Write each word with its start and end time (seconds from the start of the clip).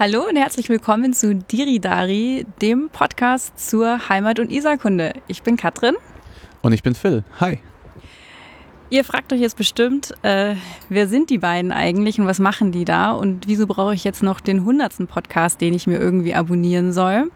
Hallo 0.00 0.28
und 0.28 0.36
herzlich 0.36 0.68
willkommen 0.68 1.12
zu 1.12 1.34
Diridari, 1.34 2.46
dem 2.62 2.88
Podcast 2.88 3.58
zur 3.58 4.08
Heimat- 4.08 4.38
und 4.38 4.52
Isarkunde. 4.52 5.14
Ich 5.26 5.42
bin 5.42 5.56
Katrin. 5.56 5.96
Und 6.62 6.72
ich 6.72 6.84
bin 6.84 6.94
Phil. 6.94 7.24
Hi. 7.40 7.58
Ihr 8.90 9.02
fragt 9.02 9.32
euch 9.32 9.40
jetzt 9.40 9.56
bestimmt, 9.56 10.14
äh, 10.22 10.54
wer 10.88 11.08
sind 11.08 11.30
die 11.30 11.38
beiden 11.38 11.72
eigentlich 11.72 12.20
und 12.20 12.28
was 12.28 12.38
machen 12.38 12.70
die 12.70 12.84
da 12.84 13.10
und 13.10 13.48
wieso 13.48 13.66
brauche 13.66 13.92
ich 13.92 14.04
jetzt 14.04 14.22
noch 14.22 14.38
den 14.38 14.64
hundertsten 14.64 15.08
Podcast, 15.08 15.60
den 15.60 15.74
ich 15.74 15.88
mir 15.88 15.98
irgendwie 15.98 16.32
abonnieren 16.32 16.92
soll? 16.92 17.32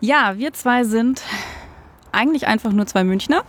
Ja, 0.00 0.34
wir 0.36 0.52
zwei 0.52 0.82
sind 0.82 1.22
eigentlich 2.10 2.48
einfach 2.48 2.72
nur 2.72 2.86
zwei 2.86 3.04
Münchner, 3.04 3.44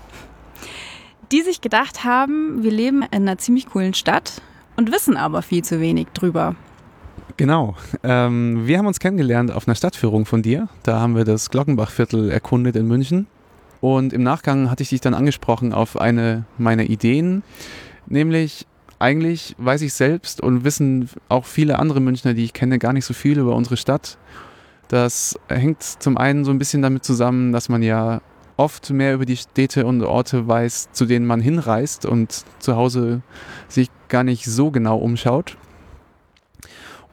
die 1.32 1.42
sich 1.42 1.62
gedacht 1.62 2.04
haben, 2.04 2.62
wir 2.62 2.72
leben 2.72 3.02
in 3.02 3.24
einer 3.24 3.40
ziemlich 3.40 3.66
coolen 3.66 3.96
Stadt 3.96 4.44
und 4.76 4.92
wissen 4.92 5.18
aber 5.18 5.42
viel 5.42 5.64
zu 5.64 5.80
wenig 5.80 6.10
drüber. 6.14 6.56
Genau. 7.38 7.76
Ähm, 8.04 8.66
wir 8.66 8.78
haben 8.78 8.88
uns 8.88 9.00
kennengelernt 9.00 9.52
auf 9.52 9.68
einer 9.68 9.76
Stadtführung 9.76 10.26
von 10.26 10.42
dir. 10.42 10.70
Da 10.84 11.00
haben 11.02 11.16
wir 11.16 11.26
das 11.26 11.50
Glockenbachviertel 11.50 12.32
erkundet 12.32 12.76
in 12.76 12.88
München. 12.88 13.28
Und 13.82 14.14
im 14.14 14.24
Nachgang 14.24 14.72
hatte 14.72 14.84
ich 14.84 14.90
dich 14.90 15.02
dann 15.02 15.14
angesprochen 15.14 15.74
auf 15.74 16.00
eine 16.00 16.46
meiner 16.58 16.84
Ideen, 16.84 17.44
nämlich 18.08 18.66
eigentlich 18.98 19.56
weiß 19.58 19.82
ich 19.82 19.94
selbst 19.94 20.42
und 20.42 20.64
wissen 20.64 21.10
auch 21.28 21.46
viele 21.46 21.78
andere 21.78 22.00
Münchner, 22.00 22.34
die 22.34 22.46
ich 22.46 22.54
kenne, 22.54 22.80
gar 22.80 22.94
nicht 22.94 23.06
so 23.06 23.14
viel 23.14 23.38
über 23.38 23.56
unsere 23.56 23.78
Stadt. 23.78 24.18
Das 24.88 25.38
hängt 25.50 25.84
zum 25.84 26.18
einen 26.18 26.46
so 26.46 26.52
ein 26.52 26.58
bisschen 26.58 26.82
damit 26.82 27.04
zusammen, 27.04 27.52
dass 27.52 27.70
man 27.70 27.84
ja 27.84 28.22
oft 28.58 28.90
mehr 28.92 29.14
über 29.14 29.26
die 29.26 29.38
Städte 29.38 29.86
und 29.86 30.02
Orte 30.02 30.48
weiß, 30.48 30.92
zu 30.94 31.06
denen 31.06 31.26
man 31.26 31.42
hinreist 31.42 32.06
und 32.06 32.46
zu 32.60 32.76
Hause 32.76 33.22
sich 33.68 33.90
gar 34.08 34.24
nicht 34.24 34.46
so 34.46 34.72
genau 34.72 34.98
umschaut. 34.98 35.58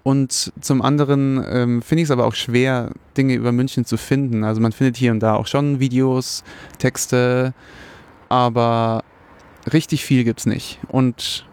Und 0.03 0.53
zum 0.61 0.83
anderen 0.83 1.45
ähm, 1.49 1.83
finde 1.83 2.03
ich 2.03 2.07
es 2.07 2.11
aber 2.11 2.27
auch 2.27 2.35
schwer, 2.35 2.91
Dinge 3.17 3.35
über 3.35 3.53
München 3.53 3.85
zu 3.85 3.97
finden. 3.97 4.43
Also 4.43 4.61
man 4.61 4.73
findet 4.73 4.97
hier 4.97 5.13
und 5.13 5.21
da 5.21 5.35
auch 5.35 5.47
schon 5.47 5.79
Videos, 5.79 6.43
Texte, 6.79 7.55
aber 8.29 9.05
richtig 9.73 10.05
viel 10.05 10.25
gibt 10.25 10.41
es 10.41 10.47
nicht. 10.47 10.81
Und 10.89 11.47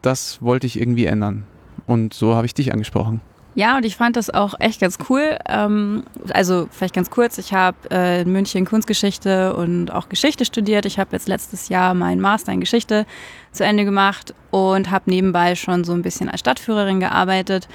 das 0.00 0.40
wollte 0.40 0.66
ich 0.66 0.80
irgendwie 0.80 1.06
ändern. 1.06 1.44
Und 1.86 2.14
so 2.14 2.34
habe 2.34 2.46
ich 2.46 2.54
dich 2.54 2.72
angesprochen. 2.72 3.20
Ja, 3.54 3.76
und 3.76 3.84
ich 3.84 3.96
fand 3.96 4.16
das 4.16 4.30
auch 4.30 4.54
echt 4.60 4.80
ganz 4.80 4.96
cool. 5.10 5.36
Ähm, 5.46 6.04
also 6.32 6.68
vielleicht 6.70 6.94
ganz 6.94 7.10
kurz, 7.10 7.36
ich 7.36 7.52
habe 7.52 7.76
äh, 7.90 8.22
in 8.22 8.32
München 8.32 8.64
Kunstgeschichte 8.64 9.54
und 9.54 9.90
auch 9.90 10.08
Geschichte 10.08 10.44
studiert. 10.44 10.86
Ich 10.86 10.98
habe 10.98 11.10
jetzt 11.12 11.28
letztes 11.28 11.68
Jahr 11.68 11.92
meinen 11.92 12.20
Master 12.20 12.52
in 12.52 12.60
Geschichte 12.60 13.04
zu 13.52 13.64
Ende 13.64 13.84
gemacht 13.84 14.34
und 14.50 14.90
habe 14.90 15.10
nebenbei 15.10 15.54
schon 15.54 15.84
so 15.84 15.92
ein 15.92 16.02
bisschen 16.02 16.30
als 16.30 16.40
Stadtführerin 16.40 17.00
gearbeitet. 17.00 17.68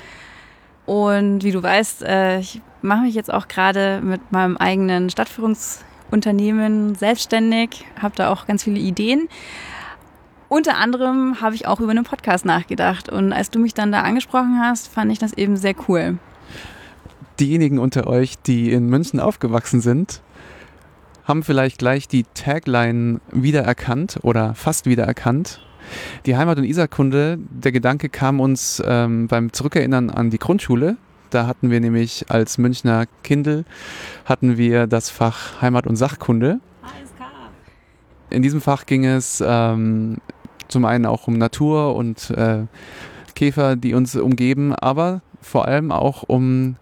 Und 0.88 1.44
wie 1.44 1.52
du 1.52 1.61
weißt, 1.61 2.03
äh, 2.03 2.39
ich 2.39 2.62
mache 2.81 3.02
mich 3.02 3.14
jetzt 3.14 3.31
auch 3.31 3.47
gerade 3.47 4.02
mit 4.02 4.31
meinem 4.31 4.58
eigenen 4.58 5.12
Stadtführungsunternehmen 5.12 6.95
selbstständig, 6.95 7.86
habe 8.02 8.16
da 8.16 8.31
auch 8.31 8.47
ganz 8.47 8.64
viele 8.64 8.80
Ideen. 8.80 9.28
Unter 10.50 10.78
anderem 10.78 11.42
habe 11.42 11.56
ich 11.56 11.67
auch 11.67 11.80
über 11.80 11.92
einen 11.92 12.06
Podcast 12.06 12.45
nachgedacht. 12.45 13.09
Und 13.09 13.34
als 13.34 13.50
du 13.50 13.59
mich 13.59 13.73
dann 13.73 13.92
da 13.92 14.02
angesprochen 14.02 14.59
hast, 14.62 14.88
fand 14.88 15.12
ich 15.12 15.20
das 15.20 15.34
eben 15.34 15.58
sehr 15.58 15.76
cool. 15.88 16.17
Diejenigen 17.40 17.80
unter 17.80 18.08
euch, 18.08 18.38
die 18.40 18.72
in 18.72 18.88
München 18.88 19.20
aufgewachsen 19.20 19.81
sind, 19.81 20.22
haben 21.25 21.44
vielleicht 21.44 21.78
gleich 21.78 22.08
die 22.08 22.23
Tagline 22.34 23.20
wiedererkannt 23.31 24.20
oder 24.23 24.56
fast 24.56 24.86
wiedererkannt. 24.86 25.62
Die 26.25 26.38
Heimat- 26.38 26.58
und 26.58 26.64
Isarkunde, 26.64 27.38
der 27.50 27.72
Gedanke 27.72 28.09
kam 28.09 28.40
uns 28.40 28.81
ähm, 28.86 29.28
beim 29.28 29.53
Zurückerinnern 29.53 30.09
an 30.09 30.30
die 30.30 30.40
Grundschule. 30.40 30.98
Da 31.30 31.45
hatten 31.45 31.70
wir 31.70 31.81
nämlich 31.81 32.25
als 32.30 32.58
Münchner 32.58 33.06
Kindle 33.23 33.66
hatten 34.25 34.58
wir 34.58 34.88
das 34.88 35.09
Fach 35.09 35.62
Heimat- 35.62 35.88
und 35.88 35.98
Sachkunde. 35.98 36.62
In 38.30 38.41
diesem 38.41 38.59
Fach 38.59 38.86
ging 38.86 39.06
es 39.06 39.41
ähm, 39.46 40.18
zum 40.67 40.85
einen 40.85 41.05
auch 41.05 41.28
um 41.28 41.38
Natur 41.38 41.95
und 41.95 42.29
äh, 42.31 42.66
Käfer, 43.35 43.75
die 43.75 43.94
uns 43.94 44.16
umgeben, 44.16 44.73
aber 44.73 45.22
vor 45.41 45.67
allem 45.67 45.91
auch 45.91 46.23
um 46.23 46.75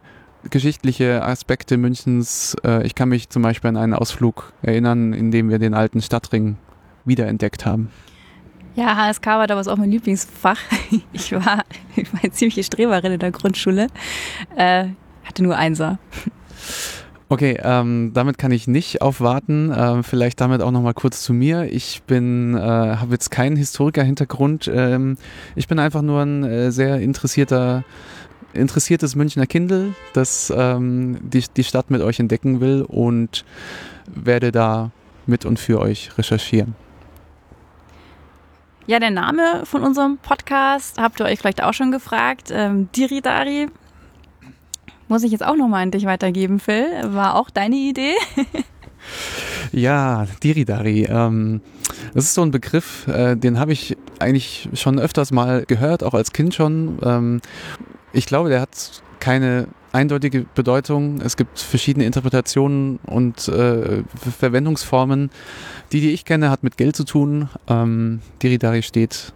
geschichtliche 0.49 1.23
Aspekte 1.23 1.77
Münchens. 1.77 2.55
Äh, 2.63 2.85
ich 2.85 2.95
kann 2.95 3.09
mich 3.09 3.29
zum 3.29 3.41
Beispiel 3.41 3.69
an 3.69 3.77
einen 3.77 3.93
Ausflug 3.93 4.53
erinnern, 4.61 5.13
in 5.13 5.31
dem 5.31 5.49
wir 5.49 5.59
den 5.59 5.73
alten 5.73 6.01
Stadtring 6.01 6.57
wiederentdeckt 7.03 7.65
haben. 7.65 7.89
Ja, 8.75 8.97
HSK 8.97 9.25
war 9.25 9.47
damals 9.47 9.67
auch 9.67 9.77
mein 9.77 9.91
Lieblingsfach. 9.91 10.59
Ich 11.13 11.31
war, 11.31 11.63
ich 11.95 12.11
war 12.13 12.19
eine 12.23 12.31
ziemliche 12.31 12.63
Streberin 12.63 13.13
in 13.13 13.19
der 13.19 13.31
Grundschule. 13.31 13.87
Äh, 14.55 14.89
hatte 15.23 15.43
nur 15.43 15.55
Einser. 15.57 15.97
Okay, 17.35 17.59
ähm, 17.61 18.11
damit 18.13 18.37
kann 18.37 18.51
ich 18.51 18.65
nicht 18.65 19.01
aufwarten. 19.01 19.69
Ähm, 19.77 20.05
vielleicht 20.05 20.39
damit 20.39 20.61
auch 20.61 20.71
noch 20.71 20.81
mal 20.81 20.93
kurz 20.93 21.21
zu 21.21 21.33
mir. 21.33 21.65
Ich 21.69 22.01
bin, 22.03 22.55
äh, 22.55 22.61
habe 22.61 23.11
jetzt 23.11 23.29
keinen 23.29 23.57
Historiker-Hintergrund. 23.57 24.71
Ähm, 24.73 25.17
ich 25.53 25.67
bin 25.67 25.77
einfach 25.77 26.01
nur 26.01 26.21
ein 26.21 26.45
äh, 26.45 26.71
sehr 26.71 27.01
interessierter, 27.01 27.83
interessiertes 28.53 29.17
Münchner 29.17 29.47
Kindle, 29.47 29.95
das 30.13 30.49
ähm, 30.55 31.17
die, 31.21 31.43
die 31.57 31.65
Stadt 31.65 31.91
mit 31.91 32.01
euch 32.01 32.21
entdecken 32.21 32.61
will 32.61 32.83
und 32.87 33.43
werde 34.05 34.53
da 34.53 34.91
mit 35.25 35.43
und 35.43 35.59
für 35.59 35.81
euch 35.81 36.17
recherchieren. 36.17 36.73
Ja, 38.87 39.01
der 39.01 39.11
Name 39.11 39.65
von 39.65 39.83
unserem 39.83 40.19
Podcast 40.19 40.97
habt 40.97 41.19
ihr 41.19 41.25
euch 41.25 41.39
vielleicht 41.39 41.61
auch 41.61 41.73
schon 41.73 41.91
gefragt. 41.91 42.49
Ähm, 42.49 42.87
Diridari 42.95 43.67
muss 45.07 45.23
ich 45.23 45.31
jetzt 45.31 45.45
auch 45.45 45.55
nochmal 45.55 45.83
an 45.83 45.91
dich 45.91 46.05
weitergeben, 46.05 46.59
Phil. 46.59 46.85
War 47.03 47.35
auch 47.35 47.49
deine 47.49 47.75
Idee? 47.75 48.13
ja, 49.71 50.27
Diridari. 50.43 51.07
Ähm, 51.09 51.61
das 52.13 52.25
ist 52.25 52.33
so 52.33 52.41
ein 52.41 52.51
Begriff, 52.51 53.07
äh, 53.07 53.35
den 53.35 53.59
habe 53.59 53.73
ich 53.73 53.97
eigentlich 54.19 54.69
schon 54.73 54.99
öfters 54.99 55.31
mal 55.31 55.65
gehört, 55.65 56.03
auch 56.03 56.13
als 56.13 56.33
Kind 56.33 56.55
schon. 56.55 56.99
Ähm, 57.03 57.41
ich 58.13 58.25
glaube, 58.25 58.49
der 58.49 58.61
hat 58.61 59.03
keine 59.19 59.67
eindeutige 59.91 60.45
Bedeutung. 60.55 61.21
Es 61.21 61.37
gibt 61.37 61.59
verschiedene 61.59 62.05
Interpretationen 62.05 62.99
und 63.05 63.47
äh, 63.47 64.03
Verwendungsformen. 64.39 65.29
Die, 65.91 66.01
die 66.01 66.11
ich 66.11 66.25
kenne, 66.25 66.49
hat 66.49 66.63
mit 66.63 66.77
Geld 66.77 66.95
zu 66.95 67.05
tun. 67.05 67.49
Ähm, 67.67 68.19
Diridari 68.43 68.83
steht 68.83 69.33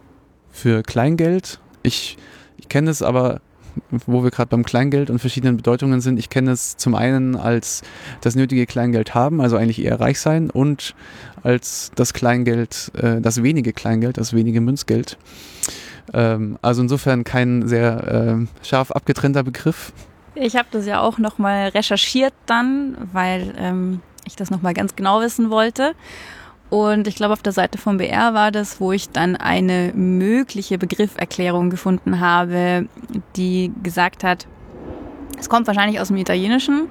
für 0.51 0.83
Kleingeld. 0.83 1.59
Ich, 1.81 2.17
ich 2.57 2.67
kenne 2.67 2.91
es 2.91 3.01
aber 3.01 3.41
wo 3.89 4.23
wir 4.23 4.31
gerade 4.31 4.49
beim 4.49 4.63
Kleingeld 4.63 5.09
und 5.09 5.19
verschiedenen 5.19 5.57
Bedeutungen 5.57 6.01
sind. 6.01 6.19
Ich 6.19 6.29
kenne 6.29 6.51
es 6.51 6.77
zum 6.77 6.95
einen 6.95 7.35
als 7.35 7.81
das 8.21 8.35
nötige 8.35 8.65
Kleingeld 8.65 9.13
haben, 9.15 9.41
also 9.41 9.57
eigentlich 9.57 9.83
eher 9.83 9.99
reich 9.99 10.19
sein, 10.19 10.49
und 10.49 10.95
als 11.43 11.91
das 11.95 12.13
Kleingeld, 12.13 12.91
äh, 12.95 13.21
das 13.21 13.43
wenige 13.43 13.73
Kleingeld, 13.73 14.17
das 14.17 14.33
wenige 14.33 14.61
Münzgeld. 14.61 15.17
Ähm, 16.13 16.57
also 16.61 16.81
insofern 16.81 17.23
kein 17.23 17.67
sehr 17.67 18.39
äh, 18.39 18.65
scharf 18.65 18.91
abgetrennter 18.91 19.43
Begriff. 19.43 19.93
Ich 20.35 20.55
habe 20.55 20.67
das 20.71 20.85
ja 20.85 21.01
auch 21.01 21.17
nochmal 21.17 21.69
recherchiert 21.69 22.33
dann, 22.45 22.97
weil 23.13 23.53
ähm, 23.57 24.01
ich 24.25 24.35
das 24.35 24.51
nochmal 24.51 24.73
ganz 24.73 24.95
genau 24.95 25.21
wissen 25.21 25.49
wollte. 25.49 25.93
Und 26.69 27.07
ich 27.07 27.15
glaube, 27.15 27.33
auf 27.33 27.41
der 27.41 27.53
Seite 27.53 27.77
vom 27.77 27.97
BR 27.97 28.33
war 28.33 28.51
das, 28.51 28.79
wo 28.79 28.91
ich 28.91 29.09
dann 29.09 29.35
eine 29.35 29.91
mögliche 29.95 30.77
Begrifferklärung 30.77 31.69
gefunden 31.69 32.19
habe, 32.19 32.87
die 33.35 33.71
gesagt 33.81 34.23
hat, 34.23 34.45
es 35.39 35.49
kommt 35.49 35.67
wahrscheinlich 35.67 35.99
aus 35.99 36.09
dem 36.09 36.17
Italienischen. 36.17 36.89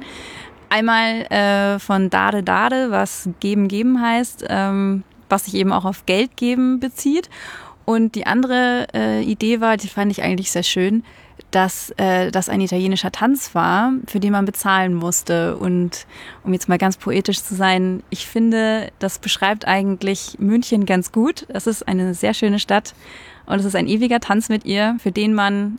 Einmal 0.69 1.22
äh, 1.31 1.78
von 1.78 2.11
dare 2.11 2.43
dare, 2.43 2.91
was 2.91 3.28
geben 3.41 3.69
geben 3.69 4.03
heißt, 4.03 4.47
ähm, 4.49 5.05
was 5.28 5.44
sich 5.44 5.55
eben 5.55 5.72
auch 5.72 5.84
auf 5.84 6.06
Geld 6.06 6.37
geben 6.37 6.81
bezieht. 6.81 7.31
Und 7.84 8.16
die 8.16 8.27
andere 8.27 8.87
äh, 8.93 9.22
Idee 9.22 9.60
war, 9.60 9.77
die 9.77 9.89
fand 9.89 10.10
ich 10.12 10.22
eigentlich 10.22 10.50
sehr 10.50 10.62
schön, 10.62 11.05
dass 11.50 11.91
äh, 11.97 12.31
das 12.31 12.48
ein 12.48 12.60
italienischer 12.60 13.10
Tanz 13.10 13.54
war, 13.54 13.92
für 14.06 14.21
den 14.21 14.33
man 14.33 14.45
bezahlen 14.45 14.95
musste. 14.95 15.56
Und 15.56 16.06
um 16.45 16.53
jetzt 16.53 16.68
mal 16.68 16.78
ganz 16.78 16.97
poetisch 16.97 17.42
zu 17.42 17.54
sein, 17.54 18.03
ich 18.10 18.27
finde, 18.27 18.91
das 18.98 19.18
beschreibt 19.18 19.66
eigentlich 19.66 20.36
München 20.39 20.84
ganz 20.84 21.10
gut. 21.10 21.47
Es 21.48 21.66
ist 21.66 21.89
eine 21.89 22.15
sehr 22.15 22.34
schöne 22.34 22.59
Stadt 22.59 22.95
und 23.47 23.59
es 23.59 23.65
ist 23.65 23.77
ein 23.77 23.89
ewiger 23.89 24.21
Tanz 24.21 24.48
mit 24.48 24.66
ihr, 24.66 24.97
für 24.98 25.12
den 25.12 25.34
man 25.34 25.78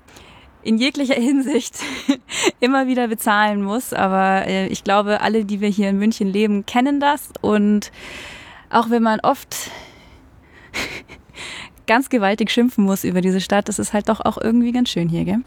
in 0.64 0.78
jeglicher 0.78 1.16
Hinsicht 1.16 1.76
immer 2.60 2.88
wieder 2.88 3.08
bezahlen 3.08 3.62
muss. 3.62 3.94
Aber 3.94 4.48
äh, 4.48 4.68
ich 4.68 4.84
glaube, 4.84 5.22
alle, 5.22 5.46
die 5.46 5.62
wir 5.62 5.70
hier 5.70 5.90
in 5.90 6.00
München 6.00 6.28
leben, 6.28 6.66
kennen 6.66 7.00
das. 7.00 7.30
Und 7.42 7.92
auch 8.70 8.90
wenn 8.90 9.04
man 9.04 9.20
oft 9.22 9.72
ganz 11.90 12.10
gewaltig 12.10 12.52
schimpfen 12.52 12.84
muss 12.86 13.04
über 13.04 13.20
diese 13.20 13.42
Stadt. 13.42 13.68
Das 13.68 13.80
ist 13.80 13.94
halt 13.94 14.10
doch 14.10 14.22
auch 14.22 14.38
irgendwie 14.38 14.72
ganz 14.72 14.90
schön 14.90 15.10
hier, 15.10 15.26
gell? 15.26 15.40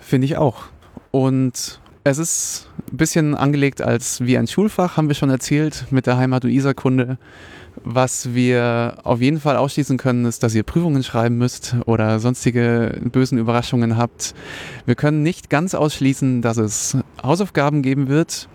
Finde 0.00 0.26
ich 0.26 0.36
auch. 0.36 0.64
Und 1.12 1.78
es 2.02 2.18
ist 2.18 2.68
ein 2.92 2.96
bisschen 2.96 3.34
angelegt 3.36 3.80
als 3.80 4.20
wie 4.20 4.36
ein 4.36 4.48
Schulfach, 4.48 4.96
haben 4.96 5.06
wir 5.06 5.14
schon 5.14 5.30
erzählt, 5.30 5.86
mit 5.90 6.06
der 6.06 6.16
Heimat- 6.16 6.44
und 6.44 6.50
Isarkunde. 6.50 7.18
Was 7.84 8.34
wir 8.34 8.98
auf 9.04 9.20
jeden 9.20 9.40
Fall 9.40 9.56
ausschließen 9.56 9.96
können, 9.96 10.24
ist, 10.24 10.42
dass 10.42 10.54
ihr 10.56 10.64
Prüfungen 10.64 11.04
schreiben 11.04 11.38
müsst 11.38 11.76
oder 11.86 12.18
sonstige 12.18 13.00
bösen 13.04 13.38
Überraschungen 13.38 13.96
habt. 13.96 14.34
Wir 14.86 14.96
können 14.96 15.22
nicht 15.22 15.50
ganz 15.50 15.74
ausschließen, 15.74 16.42
dass 16.42 16.56
es 16.56 16.96
Hausaufgaben 17.22 17.82
geben 17.82 18.08
wird. 18.08 18.48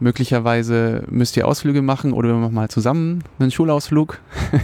Möglicherweise 0.00 1.04
müsst 1.08 1.36
ihr 1.36 1.46
Ausflüge 1.46 1.82
machen 1.82 2.12
oder 2.12 2.28
wir 2.30 2.36
machen 2.36 2.54
mal 2.54 2.68
zusammen 2.68 3.22
einen 3.38 3.50
Schulausflug, 3.50 4.20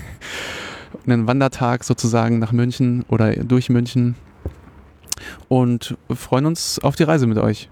einen 1.07 1.27
Wandertag 1.27 1.85
sozusagen 1.85 2.39
nach 2.39 2.53
München 2.53 3.05
oder 3.09 3.33
durch 3.33 3.69
München 3.69 4.15
und 5.49 5.97
freuen 6.15 6.47
uns 6.47 6.79
auf 6.79 6.97
die 6.97 7.03
Reise 7.03 7.27
mit 7.27 7.39
euch. 7.39 7.69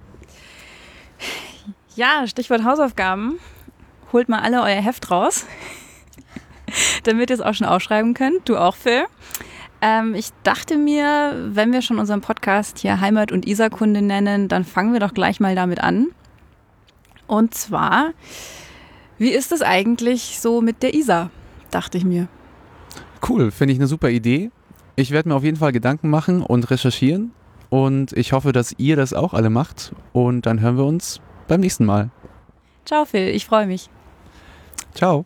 Ja, 1.94 2.26
Stichwort 2.26 2.64
Hausaufgaben. 2.64 3.38
Holt 4.12 4.28
mal 4.28 4.40
alle 4.40 4.62
euer 4.62 4.82
Heft 4.82 5.10
raus 5.10 5.46
damit 7.04 7.30
ihr 7.30 7.34
es 7.34 7.40
auch 7.40 7.54
schon 7.54 7.66
aufschreiben 7.66 8.14
könnt. 8.14 8.48
Du 8.48 8.56
auch, 8.56 8.76
Phil. 8.76 9.04
Ähm, 9.80 10.14
ich 10.14 10.30
dachte 10.42 10.76
mir, 10.76 11.34
wenn 11.48 11.72
wir 11.72 11.82
schon 11.82 11.98
unseren 11.98 12.20
Podcast 12.20 12.78
hier 12.78 13.00
Heimat- 13.00 13.32
und 13.32 13.46
Isarkunde 13.46 14.02
nennen, 14.02 14.48
dann 14.48 14.64
fangen 14.64 14.92
wir 14.92 15.00
doch 15.00 15.14
gleich 15.14 15.40
mal 15.40 15.54
damit 15.54 15.80
an. 15.80 16.08
Und 17.26 17.54
zwar, 17.54 18.12
wie 19.18 19.30
ist 19.30 19.52
es 19.52 19.62
eigentlich 19.62 20.40
so 20.40 20.60
mit 20.60 20.82
der 20.82 20.94
Isar, 20.94 21.30
dachte 21.70 21.98
ich 21.98 22.04
mir. 22.04 22.28
Cool, 23.26 23.50
finde 23.50 23.72
ich 23.72 23.78
eine 23.78 23.86
super 23.86 24.10
Idee. 24.10 24.50
Ich 24.96 25.10
werde 25.10 25.28
mir 25.28 25.34
auf 25.34 25.44
jeden 25.44 25.56
Fall 25.56 25.72
Gedanken 25.72 26.10
machen 26.10 26.42
und 26.42 26.70
recherchieren. 26.70 27.32
Und 27.70 28.12
ich 28.12 28.32
hoffe, 28.32 28.52
dass 28.52 28.74
ihr 28.78 28.96
das 28.96 29.12
auch 29.12 29.34
alle 29.34 29.50
macht. 29.50 29.92
Und 30.12 30.46
dann 30.46 30.60
hören 30.60 30.76
wir 30.76 30.84
uns 30.84 31.20
beim 31.48 31.60
nächsten 31.60 31.84
Mal. 31.84 32.10
Ciao, 32.84 33.04
Phil. 33.04 33.28
Ich 33.28 33.46
freue 33.46 33.66
mich. 33.66 33.90
Ciao. 34.94 35.24